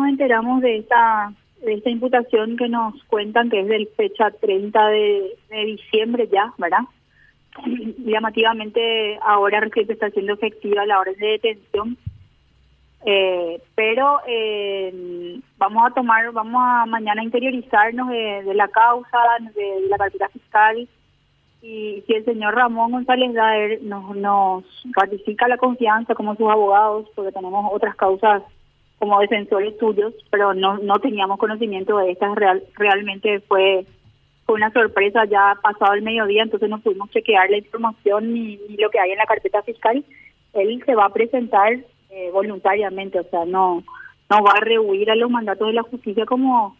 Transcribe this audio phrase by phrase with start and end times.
[0.00, 4.88] nos enteramos de esta, de esta imputación que nos cuentan que es del fecha 30
[4.88, 6.80] de, diciembre ya, ¿verdad?
[7.98, 11.98] Llamativamente ahora que se está haciendo efectiva la orden de detención,
[13.04, 19.18] eh, pero eh, vamos a tomar, vamos a mañana interiorizarnos de, la causa,
[19.54, 20.88] de, la cartera fiscal
[21.62, 27.06] y si el señor Ramón González Daer nos, nos ratifica la confianza como sus abogados,
[27.14, 28.42] porque tenemos otras causas
[29.00, 33.86] como defensores suyos, pero no no teníamos conocimiento de estas, real, realmente fue,
[34.44, 38.76] fue una sorpresa ya pasado el mediodía, entonces no pudimos chequear la información ni, ni
[38.76, 40.04] lo que hay en la carpeta fiscal.
[40.52, 41.72] Él se va a presentar
[42.10, 43.82] eh, voluntariamente, o sea, no
[44.28, 46.76] no va a rehuir a los mandatos de la justicia como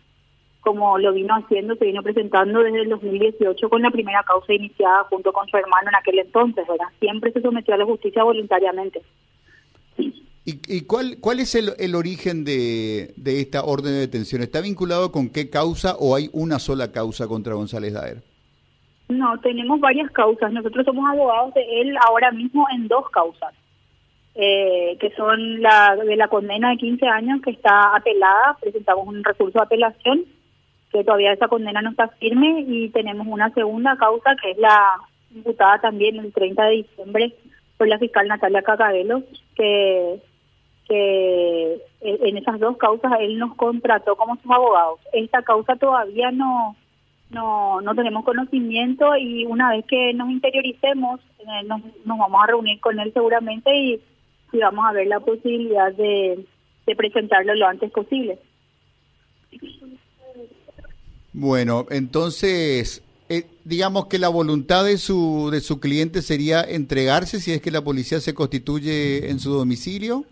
[0.61, 5.05] como lo vino haciendo, se vino presentando desde el 2018 con la primera causa iniciada
[5.05, 6.89] junto con su hermano en aquel entonces, ¿verdad?
[6.99, 9.01] Siempre se sometió a la justicia voluntariamente.
[10.69, 14.43] ¿Y, cuál, cuál es el, el origen de, de, esta orden de detención?
[14.43, 18.23] ¿Está vinculado con qué causa o hay una sola causa contra González Daer?
[19.09, 20.53] No, tenemos varias causas.
[20.53, 23.53] Nosotros somos abogados de él ahora mismo en dos causas,
[24.35, 29.25] eh, que son la de la condena de 15 años que está apelada, presentamos un
[29.25, 30.25] recurso de apelación,
[30.93, 34.95] que todavía esa condena no está firme, y tenemos una segunda causa que es la
[35.35, 37.35] imputada también el 30 de diciembre
[37.77, 39.23] por la fiscal Natalia Cacabelo,
[39.57, 40.21] que
[40.91, 44.99] que eh, en esas dos causas él nos contrató como sus abogados.
[45.13, 46.75] Esta causa todavía no,
[47.31, 52.49] no, no tenemos conocimiento y una vez que nos interioricemos eh, nos, nos, vamos a
[52.49, 54.01] reunir con él seguramente y,
[54.61, 56.45] vamos a ver la posibilidad de,
[56.85, 58.37] de presentarlo lo antes posible.
[61.33, 67.53] Bueno, entonces, eh, digamos que la voluntad de su, de su cliente sería entregarse si
[67.53, 70.25] es que la policía se constituye en su domicilio.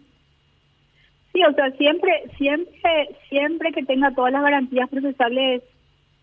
[1.39, 5.63] Sí, o sea, siempre, siempre, siempre que tenga todas las garantías procesales,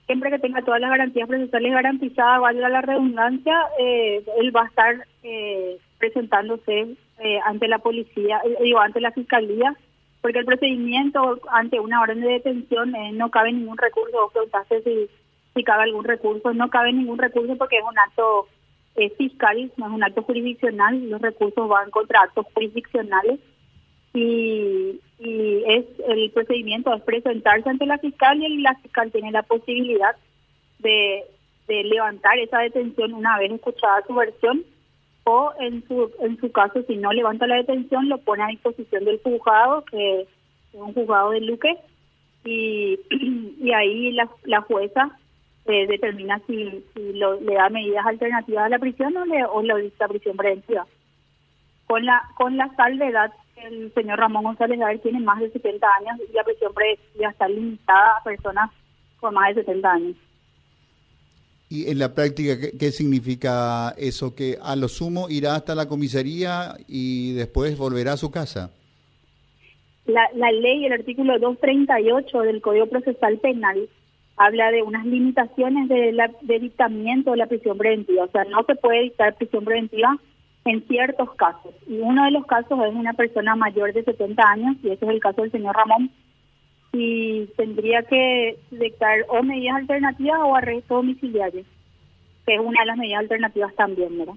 [0.07, 4.67] siempre que tenga todas las garantías procesales garantizadas, valga la redundancia, eh, él va a
[4.67, 9.73] estar eh, presentándose eh, ante la policía, eh, digo, ante la fiscalía,
[10.19, 15.09] porque el procedimiento ante una orden de detención eh, no cabe ningún recurso, preguntaste si,
[15.53, 18.49] si cabe algún recurso, no cabe ningún recurso porque es un acto
[19.17, 23.39] fiscal, no es un acto jurisdiccional, los recursos van contra actos jurisdiccionales.
[24.13, 29.43] Y, y es el procedimiento es presentarse ante la fiscal y la fiscal tiene la
[29.43, 30.15] posibilidad
[30.79, 31.25] de,
[31.67, 34.63] levantar esa detención una vez escuchada su versión
[35.23, 39.03] o en su en su caso si no levanta la detención lo pone a disposición
[39.03, 40.27] del juzgado que es
[40.73, 41.75] un juzgado de Luque
[42.43, 42.99] y,
[43.59, 45.17] y ahí la, la jueza
[45.65, 49.77] eh, determina si, si lo, le da medidas alternativas a la prisión o le o
[49.77, 50.85] dicta prisión preventiva.
[51.87, 56.19] Con la con la salvedad el señor Ramón González Daer tiene más de 70 años
[56.29, 58.71] y la prisión preventiva está limitada a personas
[59.19, 60.15] con más de 70 años.
[61.69, 64.35] ¿Y en la práctica qué, qué, significa eso?
[64.35, 68.71] ¿Que a lo sumo irá hasta la comisaría y después volverá a su casa?
[70.05, 73.89] La, la ley, el artículo 238 del Código Procesal Penal,
[74.37, 78.25] habla de unas limitaciones de, la, de dictamiento de la prisión preventiva.
[78.25, 80.17] O sea, no se puede dictar prisión preventiva
[80.65, 81.73] en ciertos casos.
[81.87, 85.11] Y uno de los casos es una persona mayor de 70 años, y ese es
[85.11, 86.11] el caso del señor Ramón,
[86.91, 91.63] y tendría que dictar o medidas alternativas o arresto domiciliario,
[92.45, 94.35] que es una de las medidas alternativas también, ¿verdad?